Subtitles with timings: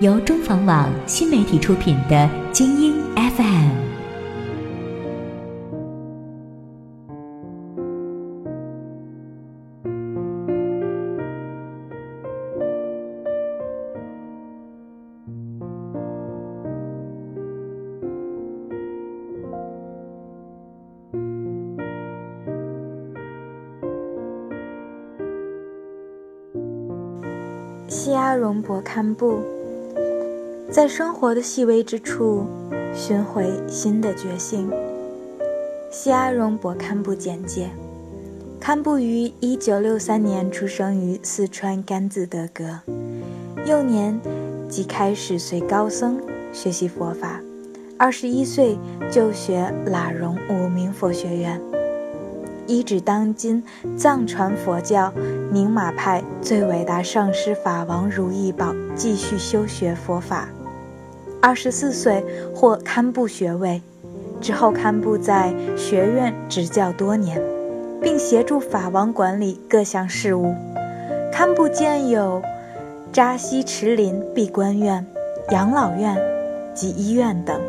[0.00, 2.16] 由中房网新媒体出品的
[2.52, 3.70] 《精英 FM》。
[27.88, 29.42] 西阿荣博堪布，
[30.70, 32.44] 在生活的细微之处
[32.92, 34.70] 寻回新的觉醒。
[35.90, 37.68] 西阿荣博堪布简介：
[38.60, 42.80] 堪布于1963年出生于四川甘孜德格，
[43.64, 44.20] 幼年
[44.68, 46.20] 即开始随高僧
[46.52, 47.40] 学习佛法，
[47.96, 48.76] 二十一岁
[49.10, 51.60] 就学喇荣五明佛学院。
[52.66, 53.62] 依指当今
[53.96, 55.12] 藏传佛教
[55.52, 60.48] 宁玛派最伟大上师法王如意宝继续修学佛法。
[61.40, 63.80] 二十四岁获堪布学位，
[64.40, 67.40] 之后堪布在学院执教多年，
[68.02, 70.54] 并协助法王管理各项事务。
[71.32, 72.42] 堪布建有
[73.12, 75.06] 扎西池林闭关院、
[75.50, 76.18] 养老院
[76.74, 77.60] 及医院等。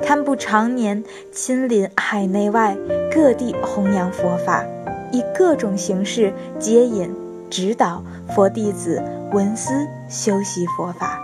[0.00, 1.02] 堪布常年
[1.32, 2.76] 亲临海内外
[3.12, 4.64] 各地弘扬佛法，
[5.10, 7.12] 以各种形式接引、
[7.50, 8.02] 指导
[8.34, 9.02] 佛弟子
[9.32, 9.72] 闻思
[10.08, 11.20] 修习佛法。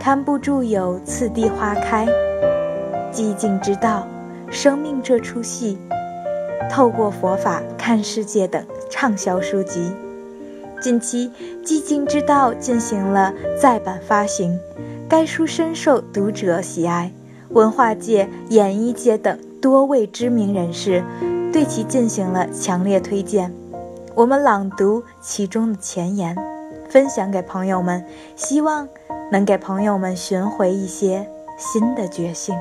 [0.00, 2.06] 堪布住有《次第花开》
[3.12, 4.08] 《寂静之道》
[4.50, 5.78] 《生命这出戏》
[6.70, 9.92] 《透过佛法看世界》等畅销书籍。
[10.80, 11.30] 近期，
[11.62, 14.58] 《寂静之道》进行了再版发行，
[15.06, 17.12] 该书深受读者喜爱。
[17.50, 21.04] 文化界、演艺界等多位知名人士
[21.52, 23.52] 对其进行了强烈推荐。
[24.14, 26.34] 我们朗读其中的前言，
[26.90, 28.88] 分享给朋友们，希望
[29.30, 32.58] 能给朋友们寻回一些新的觉醒。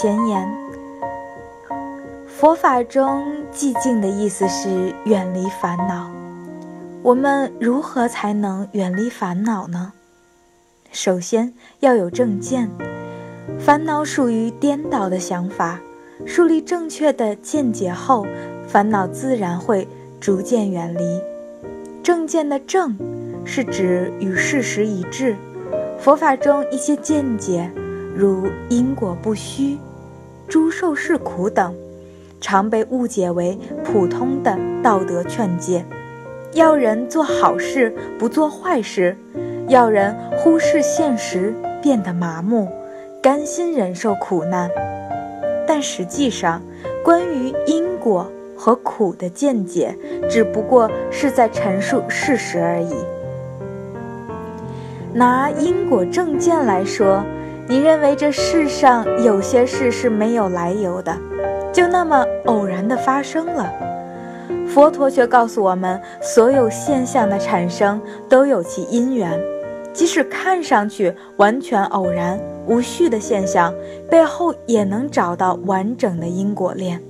[0.00, 0.48] 前言：
[2.28, 6.08] 佛法中寂静的意思是远离烦恼。
[7.02, 9.92] 我们如何才能远离烦恼呢？
[10.92, 12.70] 首先要有正见，
[13.58, 15.80] 烦恼属于颠倒的想法。
[16.26, 18.26] 树立正确的见解后，
[18.66, 19.86] 烦恼自然会
[20.20, 21.20] 逐渐远离。
[22.02, 22.96] 正见的正，
[23.44, 25.36] 是指与事实一致。
[25.98, 27.70] 佛法中一些见解，
[28.14, 29.78] 如因果不虚、
[30.48, 31.74] 诸受是苦等，
[32.40, 35.84] 常被误解为普通的道德劝诫，
[36.52, 39.16] 要人做好事，不做坏事。
[39.68, 42.68] 要人忽视现实，变得麻木，
[43.22, 44.70] 甘心忍受苦难。
[45.68, 46.62] 但实际上，
[47.04, 49.94] 关于因果和苦的见解，
[50.30, 52.94] 只不过是在陈述事实而已。
[55.12, 57.22] 拿因果正见来说，
[57.68, 61.14] 你认为这世上有些事是没有来由的，
[61.70, 63.70] 就那么偶然的发生了。
[64.66, 69.38] 佛陀却告诉我们，所有现象的产生都有其因缘。
[69.98, 72.38] 即使看上去完全偶然、
[72.68, 73.74] 无序的现象，
[74.08, 77.02] 背后也能找到完整的因果链。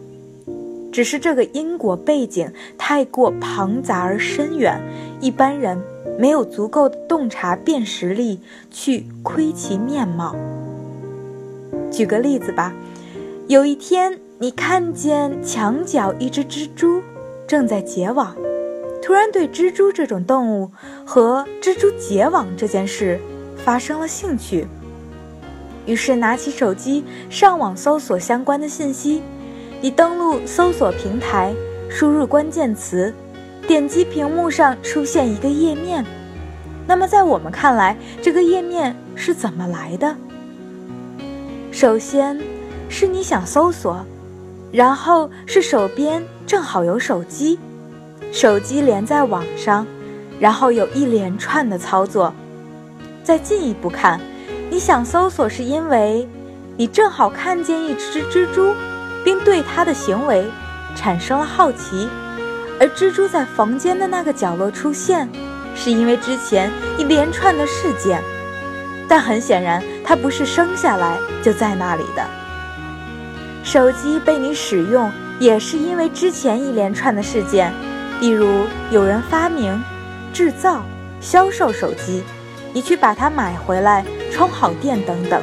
[0.91, 4.81] 只是这个因果背景太过庞杂而深远，
[5.21, 5.79] 一般人
[6.19, 8.41] 没有足够的洞察辨识力
[8.71, 10.35] 去窥其面貌。
[11.91, 12.73] 举个例子吧，
[13.49, 17.03] 有一天你看见墙角一只蜘蛛
[17.47, 18.35] 正在结网。
[19.09, 20.71] 突然对蜘蛛这种动物
[21.07, 23.19] 和蜘蛛结网这件事
[23.57, 24.67] 发生了兴趣，
[25.87, 29.23] 于是拿起手机上网搜索相关的信息。
[29.81, 31.55] 你登录搜索平台，
[31.89, 33.11] 输入关键词，
[33.67, 36.05] 点击屏幕上出现一个页面。
[36.87, 40.15] 那么在我们看来，这个页面是怎么来的？
[41.73, 42.39] 首先
[42.91, 44.05] 是你想搜索，
[44.71, 47.59] 然后是手边正好有手机。
[48.33, 49.87] 手机连在网上，
[50.39, 52.33] 然后有一连串的操作。
[53.23, 54.21] 再进一步看，
[54.71, 56.27] 你想搜索是因为
[56.77, 58.73] 你正好看见一只蜘蛛，
[59.25, 60.45] 并对它的行为
[60.95, 62.09] 产生了好奇，
[62.81, 65.29] 而蜘蛛在房间的那个角落出现，
[65.75, 68.23] 是因为之前一连串的事件，
[69.09, 72.25] 但很显然，它不是生下来就在那里的。
[73.65, 77.71] 手机被你使用，也是因为之前一连串的事件，
[78.21, 79.81] 比如有人发明、
[80.33, 80.83] 制造、
[81.21, 82.23] 销售手机，
[82.73, 85.41] 你去把它买回来、充好电等等。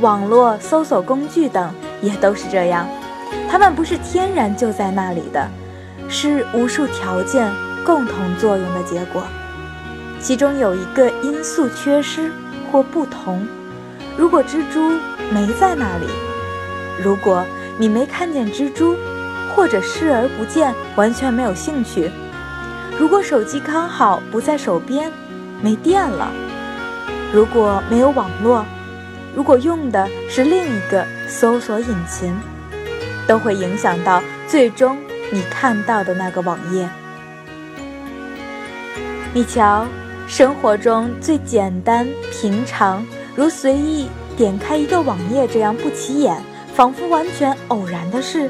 [0.00, 1.70] 网络搜索工具等
[2.00, 2.88] 也都是这样，
[3.50, 5.46] 它们不是天然就在那里的，
[6.08, 7.50] 是无数条件
[7.84, 9.22] 共同作用的结果。
[10.18, 12.32] 其中有一个因素缺失
[12.72, 13.46] 或不同。
[14.16, 14.90] 如果蜘蛛
[15.30, 16.06] 没在那里，
[17.02, 17.44] 如果
[17.78, 18.96] 你没看见蜘蛛，
[19.54, 22.10] 或者视而不见，完全没有兴趣；
[22.98, 25.10] 如果手机刚好不在手边，
[25.60, 26.28] 没电了；
[27.32, 28.64] 如果没有网络，
[29.34, 32.34] 如果用的是另一个搜索引擎，
[33.26, 34.96] 都会影响到最终
[35.30, 36.88] 你看到的那个网页。
[39.32, 39.86] 你瞧。
[40.28, 43.04] 生活中最简单平常，
[43.34, 44.06] 如随意
[44.36, 46.40] 点开一个网页这样不起眼、
[46.72, 48.48] 仿佛完全偶然的事，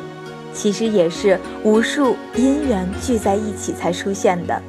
[0.53, 4.63] 其实也是无数因缘聚在一起才出现的。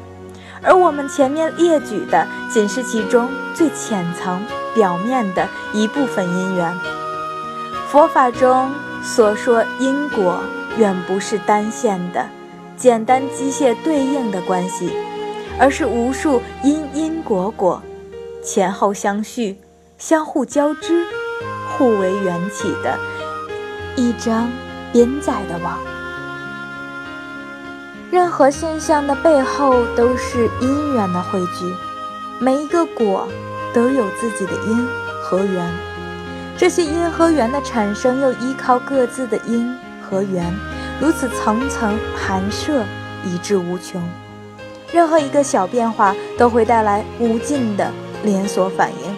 [0.61, 4.43] 而我们前面列举的，仅是其中最浅层、
[4.75, 6.73] 表面的一部分因缘。
[7.89, 8.69] 佛法中
[9.03, 10.39] 所说因果，
[10.77, 12.27] 远不是单线的、
[12.77, 14.91] 简单机械对应的关系。
[15.59, 17.83] 而是无数因因果果，
[18.43, 19.57] 前后相续、
[19.99, 21.05] 相互交织、
[21.69, 22.97] 互为缘起的
[23.95, 24.49] 一张
[24.91, 25.77] 边载的网。
[28.11, 31.73] 任何现象的背后都是因缘的汇聚，
[32.39, 33.27] 每一个果
[33.73, 34.87] 都有自己的因
[35.23, 35.71] 和缘，
[36.57, 40.53] 这些因和缘的产生又依靠各自的因和缘，
[40.99, 42.83] 如此层层含摄，
[43.25, 44.01] 以至无穷。
[44.91, 47.89] 任何一个小变化都会带来无尽的
[48.23, 49.15] 连锁反应，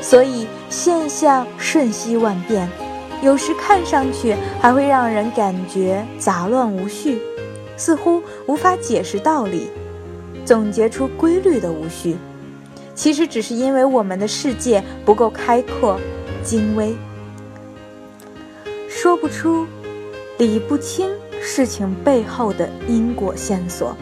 [0.00, 2.70] 所以现象瞬息万变，
[3.22, 7.20] 有时看上去还会让人感觉杂乱无序，
[7.76, 9.68] 似乎无法解释道理，
[10.44, 12.16] 总结出规律的无序。
[12.94, 15.98] 其实只是因为我们的世界不够开阔、
[16.42, 16.94] 精微，
[18.88, 19.66] 说不出、
[20.38, 21.08] 理不清
[21.40, 23.96] 事情背后的因果线索。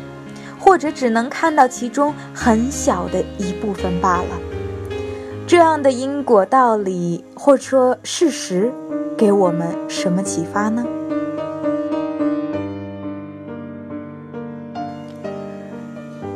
[0.60, 4.38] 或者只能看到其中很小的一部分罢了。
[5.46, 8.70] 这样的因果道理，或说事实，
[9.18, 10.86] 给我们什么启发呢？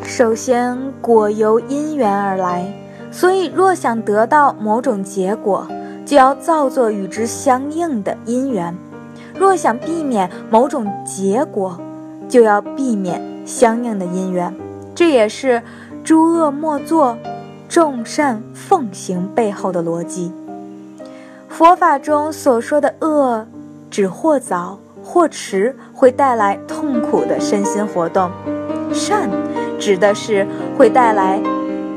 [0.03, 2.71] 首先，果由因缘而来，
[3.11, 5.67] 所以若想得到某种结果，
[6.05, 8.75] 就要造作与之相应的因缘；
[9.39, 11.81] 若想避免某种结果，
[12.29, 13.33] 就要避免。
[13.45, 14.55] 相应的因缘，
[14.95, 15.61] 这也是
[16.05, 17.19] 诸恶莫作，
[17.69, 20.33] 众善奉行背后的逻辑。
[21.53, 23.47] 佛法中所说的恶，
[23.91, 28.31] 指或早或迟会带来痛苦的身心活动；
[28.91, 29.29] 善，
[29.79, 30.47] 指的是
[30.79, 31.39] 会带来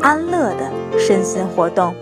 [0.02, 1.96] 安乐的身心活动。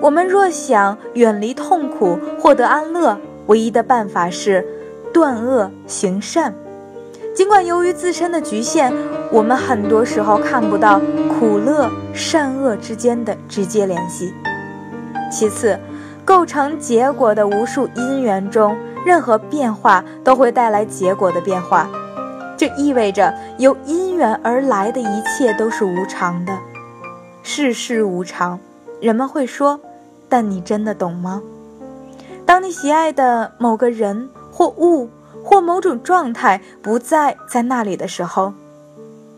[0.00, 3.16] 我们若想远离痛苦，获得安乐，
[3.46, 4.66] 唯一的办法是
[5.12, 6.52] 断恶行善。
[7.32, 8.92] 尽管由于自身的局限，
[9.30, 11.00] 我们很多时候看不到
[11.38, 14.34] 苦乐善恶之间的直接联系。
[15.30, 15.78] 其次，
[16.28, 21.88] 构成结果的无数因缘中，任何变化都会带来结果的变化，
[22.54, 26.52] 这意味着由因缘而来的一切都是无常的。
[27.42, 28.60] 世事无常，
[29.00, 29.80] 人们会说，
[30.28, 31.40] 但你真的懂吗？
[32.44, 35.08] 当你喜爱的某个人或物。
[35.44, 38.52] 或某种状态不再在那里的时候，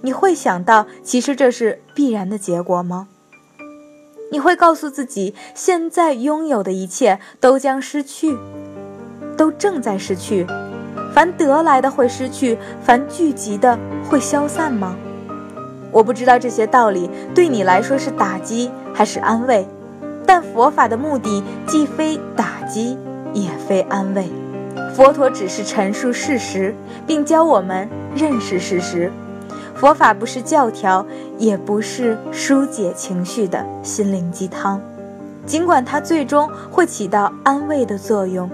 [0.01, 3.07] 你会想到，其实这是必然的结果吗？
[4.33, 8.39] 你会告诉自己，现在拥有的一切都将失去，
[9.37, 10.47] 都正在失去，
[11.13, 13.77] 凡得来的会失去，凡聚集的
[14.09, 14.97] 会消散吗？
[15.91, 19.67] 我不知道这些道理对你来说是打击还是安慰，
[20.25, 22.97] 但佛法的目的既非打击，
[23.35, 24.29] 也非安慰。
[24.95, 26.73] 佛陀只是陈述事实，
[27.05, 29.11] 并教我们认识事实。
[29.75, 31.05] 佛法不是教条，
[31.41, 34.81] 也不是疏解情绪的心灵鸡汤。
[35.45, 38.49] 尽管它最终会起到安慰的作用，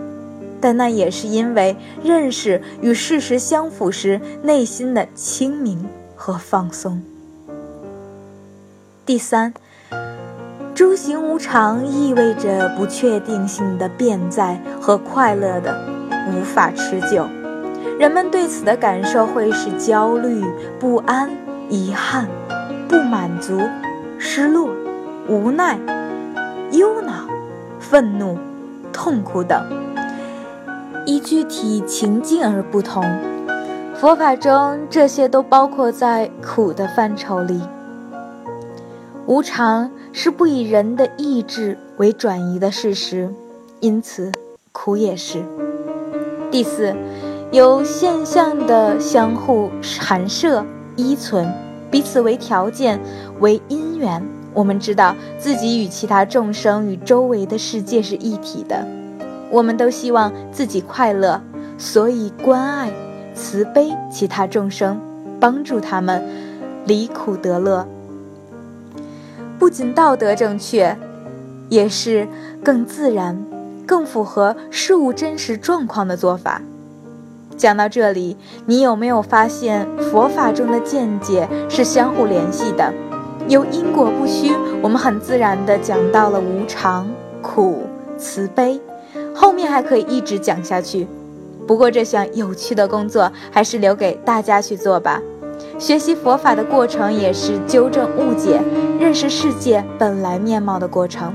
[0.60, 7.02] 但那也是因为认识与事实相符时内心的清明和放松。
[9.04, 9.52] 第三，
[10.74, 15.76] 诸行无常意味着不确定性的变在和快乐的。
[16.28, 17.28] 无法持久，
[18.00, 20.44] 人们对此的感受会是焦虑、
[20.80, 21.30] 不安、
[21.68, 22.26] 遗憾、
[22.88, 23.60] 不满足、
[24.18, 24.70] 失落、
[25.28, 25.78] 无奈、
[26.72, 27.28] 忧恼、
[27.80, 28.38] 愤怒、
[28.92, 29.64] 痛苦等，
[31.04, 33.04] 依具体情境而不同。
[33.94, 37.60] 佛法中这些都包括在苦的范畴里。
[39.26, 43.28] 无常是不以人的意志为转移的事实，
[43.80, 44.30] 因此
[44.70, 45.42] 苦也是。
[46.50, 46.94] 第四，
[47.50, 50.64] 由现象的相互含摄、
[50.94, 51.52] 依存，
[51.96, 53.00] 彼此为条件、
[53.40, 54.22] 为因缘。
[54.52, 58.86] 我们知道自己与其他众生与周围的世界是一体的，
[59.50, 61.40] 我们都希望自己快乐，
[61.78, 62.92] 所以关爱。
[63.34, 65.00] 慈悲其他众生，
[65.40, 66.22] 帮助他们
[66.84, 67.88] 离苦得乐，
[69.58, 70.94] 不仅道德正确，
[71.70, 72.28] 也是
[72.62, 73.42] 更自然、
[73.86, 76.60] 更符合事物真实状况的做法。
[77.56, 78.36] 讲到这里，
[78.66, 82.92] 你有没有发现佛法中的见解是相互联系的？
[83.48, 87.08] 有因果不虚，我们很自然地讲到了无常、
[87.40, 87.84] 苦、
[88.18, 88.80] 慈悲，
[89.34, 91.06] 后面还可以一直讲下去。
[91.66, 95.20] 不过这项有趣的工作还是留给大家去做吧。
[95.78, 98.60] 学习佛法的过程也是纠正误解、
[99.00, 101.32] 认识世界本来面貌的过程，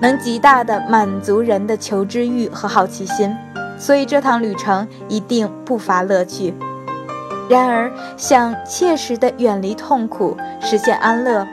[0.00, 3.34] 能极大的满足人的求知欲和好奇心。
[3.78, 6.54] 所以这趟旅程一定不乏乐趣。
[7.48, 11.46] 然而，想切实的远离痛苦、实现安乐，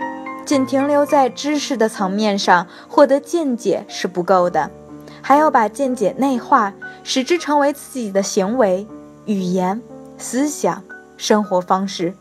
[0.45, 4.71] 仅停留在知识的层面上获得见解是不够的，
[5.21, 6.73] 还要把见解内化。
[7.05, 8.87] 使之成为自己的行为、
[9.25, 9.81] 语言、
[10.17, 10.83] 思想、
[11.17, 12.13] 生活方式。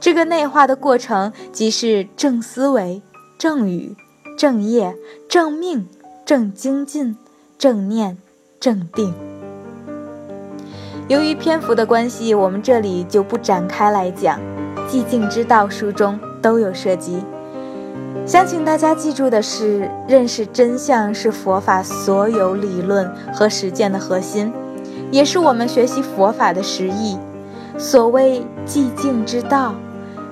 [0.00, 3.00] 这个内化的过程，即是正思维、
[3.38, 3.94] 正语、
[4.36, 4.96] 正业、
[5.28, 5.88] 正命、
[6.24, 7.16] 正精进、
[7.56, 8.18] 正念、
[8.58, 9.14] 正定。
[11.08, 14.40] 由于篇幅的关系，我们这里就不展开来讲，
[14.90, 17.22] 《寂静之道》书中都有涉及。
[18.26, 24.52] 想请大家记住的是，认识真相是佛法所有理论和实践的核心，
[25.12, 27.16] 也是我们学习佛法的实意。
[27.78, 29.76] 所谓寂静之道，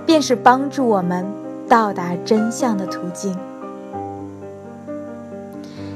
[0.05, 1.25] 便是帮助我们
[1.69, 3.37] 到达真相的途径。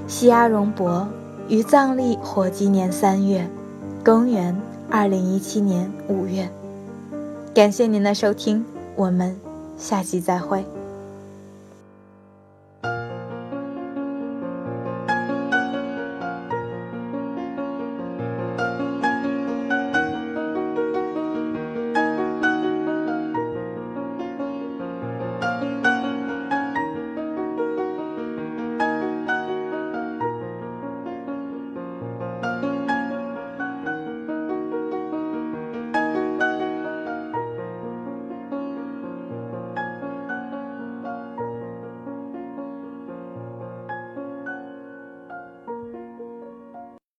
[0.07, 1.09] 西阿荣博
[1.49, 3.49] 于藏历火鸡年三月，
[4.05, 4.57] 公元
[4.91, 6.49] 二零一七年五月。
[7.55, 8.65] 感谢您的收听，
[8.97, 9.37] 我们
[9.77, 10.65] 下期再会。